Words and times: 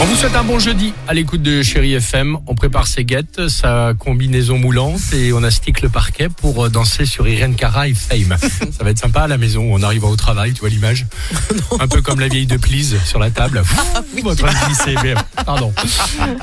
On 0.00 0.04
vous 0.04 0.14
souhaite 0.14 0.36
un 0.36 0.44
bon 0.44 0.60
jeudi 0.60 0.92
à 1.08 1.14
l'écoute 1.14 1.42
de 1.42 1.60
Chéri 1.62 1.94
FM. 1.94 2.38
On 2.46 2.54
prépare 2.54 2.86
ses 2.86 3.04
guettes, 3.04 3.48
sa 3.48 3.94
combinaison 3.98 4.56
moulante 4.56 5.00
et 5.12 5.32
on 5.32 5.42
astique 5.42 5.82
le 5.82 5.88
parquet 5.88 6.28
pour 6.28 6.66
euh, 6.66 6.68
danser 6.68 7.04
sur 7.04 7.26
Irene 7.26 7.56
Cara 7.56 7.88
et 7.88 7.94
Fame. 7.94 8.36
Ça 8.40 8.84
va 8.84 8.90
être 8.90 8.98
sympa 8.98 9.22
à 9.22 9.26
la 9.26 9.38
maison, 9.38 9.66
on 9.72 9.82
arrive 9.82 10.04
au 10.04 10.14
travail, 10.14 10.52
tu 10.52 10.60
vois 10.60 10.68
l'image 10.68 11.06
Un 11.80 11.88
peu 11.88 12.00
comme 12.00 12.20
la 12.20 12.28
vieille 12.28 12.46
de 12.46 12.56
Please 12.56 12.96
sur 13.04 13.18
la 13.18 13.30
table. 13.30 13.60
Votre 14.22 14.46
glissé, 14.66 14.94
mais, 15.02 15.14
pardon. 15.44 15.72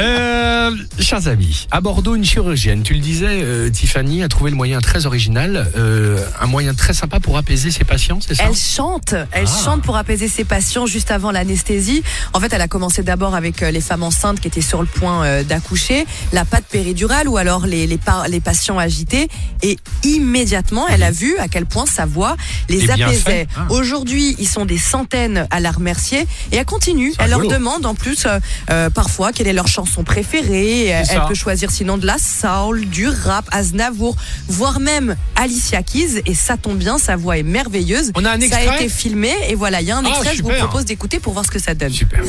Euh, 0.00 0.72
chers 0.98 1.28
amis, 1.28 1.68
à 1.70 1.80
Bordeaux, 1.80 2.16
une 2.16 2.24
chirurgienne, 2.24 2.82
tu 2.82 2.94
le 2.94 3.00
disais, 3.00 3.26
euh, 3.42 3.70
Tiffany 3.70 4.24
a 4.24 4.28
trouvé 4.28 4.50
le 4.50 4.56
moyen 4.56 4.80
très 4.80 5.06
original, 5.06 5.70
euh, 5.76 6.18
un 6.40 6.46
moyen 6.46 6.74
très 6.74 6.94
sympa 6.94 7.20
pour 7.20 7.36
apaiser 7.38 7.70
ses 7.70 7.84
patients, 7.84 8.18
c'est 8.26 8.34
ça? 8.34 8.44
Elle 8.48 8.56
chante, 8.56 9.14
elle 9.30 9.46
Ah. 9.46 9.64
chante 9.64 9.82
pour 9.82 9.96
apaiser 9.96 10.26
ses 10.28 10.44
patients 10.44 10.86
juste 10.86 11.12
avant 11.12 11.30
l'anesthésie. 11.30 12.02
En 12.32 12.40
fait, 12.40 12.52
elle 12.52 12.60
a 12.62 12.68
commencé 12.68 13.04
d'abord 13.04 13.35
avec 13.36 13.62
euh, 13.62 13.70
les 13.70 13.80
femmes 13.80 14.02
enceintes 14.02 14.40
qui 14.40 14.48
étaient 14.48 14.60
sur 14.60 14.80
le 14.80 14.86
point 14.88 15.24
euh, 15.24 15.42
d'accoucher, 15.44 16.06
la 16.32 16.44
pâte 16.44 16.64
péridurale 16.70 17.28
ou 17.28 17.36
alors 17.36 17.66
les, 17.66 17.86
les, 17.86 17.98
par- 17.98 18.26
les 18.28 18.40
patients 18.40 18.78
agités. 18.78 19.28
Et 19.62 19.78
immédiatement, 20.02 20.88
elle 20.88 21.02
a 21.02 21.10
vu 21.10 21.36
à 21.38 21.48
quel 21.48 21.66
point 21.66 21.86
sa 21.86 22.06
voix 22.06 22.36
les 22.68 22.84
Et 22.86 22.90
apaisait. 22.90 23.46
Ah. 23.56 23.66
Aujourd'hui, 23.70 24.34
ils 24.38 24.48
sont 24.48 24.64
des 24.64 24.78
centaines 24.78 25.46
à 25.50 25.60
la 25.60 25.70
remercier 25.70 26.26
et 26.52 26.56
elle 26.56 26.64
continue. 26.64 27.12
Elle 27.18 27.30
leur 27.30 27.46
demande 27.46 27.86
en 27.86 27.94
plus 27.94 28.26
euh, 28.70 28.90
parfois 28.90 29.32
quelle 29.32 29.46
est 29.46 29.52
leur 29.52 29.68
chanson 29.68 30.02
préférée. 30.04 30.86
Elle 30.86 31.06
ça. 31.06 31.20
peut 31.28 31.34
choisir 31.34 31.70
sinon 31.70 31.98
de 31.98 32.06
la 32.06 32.16
soul, 32.18 32.86
du 32.86 33.08
rap, 33.08 33.46
Aznavour, 33.52 34.16
voire 34.48 34.80
même 34.80 35.16
Alicia 35.36 35.82
Keys. 35.82 36.22
Et 36.26 36.34
ça 36.34 36.56
tombe 36.56 36.78
bien, 36.78 36.98
sa 36.98 37.16
voix 37.16 37.38
est 37.38 37.42
merveilleuse. 37.42 38.12
On 38.14 38.24
a 38.24 38.30
un 38.30 38.40
Ça 38.40 38.56
a 38.56 38.60
extrait 38.60 38.76
été 38.76 38.88
filmé 38.88 39.32
et 39.48 39.54
voilà, 39.54 39.80
il 39.80 39.86
y 39.86 39.90
a 39.90 39.96
un 39.96 40.04
Ah, 40.04 40.08
extrait, 40.10 40.36
je 40.36 40.42
vous 40.42 40.50
propose 40.50 40.84
d'écouter 40.84 41.18
pour 41.20 41.32
voir 41.32 41.44
ce 41.44 41.50
que 41.50 41.58
ça 41.58 41.74
donne. 41.74 41.92
Super. 41.92 42.22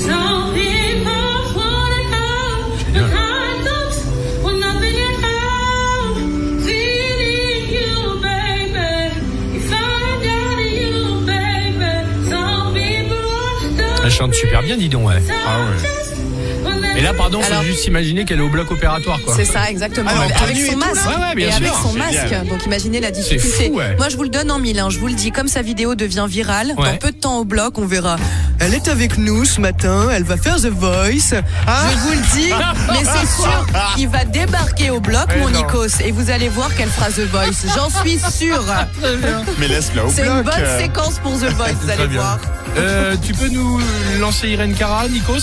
Elle 14.08 14.13
chante 14.13 14.33
super 14.36 14.63
bien, 14.63 14.77
dis 14.77 14.88
donc, 14.88 15.05
ouais. 15.05 15.16
Ah 15.45 15.59
ouais. 15.59 16.77
Et 16.98 17.02
là, 17.02 17.14
pardon, 17.14 17.40
Alors- 17.45 17.59
faut 17.62 17.67
juste 17.67 17.86
imaginer 17.86 18.26
qu'elle 18.26 18.40
est 18.40 18.44
au 18.44 18.50
bloc 18.50 18.72
opératoire, 18.72 19.20
quoi. 19.23 19.34
C'est 19.36 19.45
ça, 19.45 19.70
exactement. 19.70 20.09
Ah, 20.12 20.17
en 20.20 20.44
avec 20.44 20.58
son 20.58 20.72
tout, 20.73 20.78
masque. 20.80 21.08
Ouais, 21.08 21.16
ouais, 21.23 21.36
bien 21.36 21.48
et 21.50 21.52
sûr. 21.52 21.58
avec 21.62 21.72
son 21.84 21.94
masque. 21.94 22.48
Donc 22.50 22.66
imaginez 22.66 23.00
la 23.00 23.12
difficulté. 23.12 23.67
fou, 23.70 23.76
ouais. 23.78 23.95
Moi, 23.98 24.09
je 24.09 24.17
vous 24.17 24.23
le 24.23 24.30
donne 24.30 24.50
en 24.52 24.58
mille. 24.59 24.80
hein. 24.80 24.89
Je 24.89 24.98
vous 24.98 25.08
le 25.08 25.14
dis, 25.14 25.31
comme 25.31 25.48
sa 25.48 25.62
vidéo 25.62 25.94
devient 25.95 26.26
virale, 26.28 26.73
Ouais. 26.78 26.92
dans 26.94 26.98
peu 26.98 27.12
de 27.12 27.17
temps 27.17 27.38
au 27.39 27.45
bloc, 27.45 27.78
on 27.78 27.86
verra. 27.86 28.17
Elle 28.59 28.73
est 28.73 28.88
avec 28.88 29.17
nous 29.20 29.45
ce 29.45 29.62
matin, 29.62 30.08
elle 30.12 30.23
va 30.23 30.38
faire 30.38 30.56
The 30.56 30.66
Voice. 30.70 31.30
Je 31.34 31.98
vous 32.00 32.12
le 32.12 32.36
dis, 32.42 32.50
mais 32.89 33.04
c'est 33.04 33.28
sûr, 33.42 33.67
il 34.00 34.08
va 34.08 34.26
débarquer 34.26 34.89
au 34.89 35.00
bloc, 35.00 35.26
Mais 35.30 35.38
mon 35.38 35.50
non. 35.50 35.59
Nikos, 35.59 36.02
et 36.04 36.11
vous 36.11 36.32
allez 36.32 36.50
voir 36.50 36.73
qu'elle 36.76 36.89
fera 36.89 37.09
The 37.11 37.30
Voice. 37.32 37.67
J'en 37.76 37.89
suis 38.02 38.20
sûre. 38.32 38.64
Mais 39.59 39.67
laisse-la 39.67 40.06
au 40.06 40.09
C'est 40.09 40.23
bloc. 40.23 40.38
une 40.38 40.42
bonne 40.44 40.54
euh. 40.58 40.80
séquence 40.80 41.20
pour 41.20 41.34
The 41.34 41.52
Voice, 41.54 41.73
vous 41.84 41.89
allez 41.92 42.08
bien. 42.08 42.20
voir. 42.22 42.39
Euh, 42.78 43.16
tu 43.26 43.34
peux 43.34 43.48
nous 43.50 43.80
lancer 44.20 44.50
Irene 44.50 44.73
Cara, 44.73 45.08
Nikos? 45.08 45.34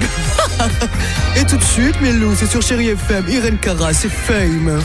Et 1.36 1.44
tout 1.44 1.56
de 1.56 1.62
suite, 1.62 2.00
Melou, 2.00 2.34
c'est 2.36 2.50
sur 2.50 2.60
Chéri 2.62 2.88
FM. 2.88 3.24
Irene 3.28 3.58
Cara, 3.58 3.92
c'est 3.92 4.08
Fame. 4.10 4.80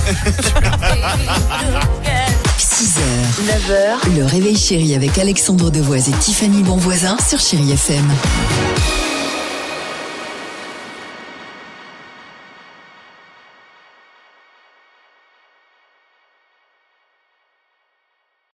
6h, 2.57 2.99
9h, 3.47 4.17
le 4.17 4.25
réveil 4.25 4.55
chéri 4.57 4.95
avec 4.95 5.17
Alexandre 5.17 5.71
Devoise 5.71 6.09
et 6.09 6.13
Tiffany 6.13 6.63
Bonvoisin 6.63 7.17
sur 7.27 7.39
Chéri 7.39 7.71
FM. 7.71 8.05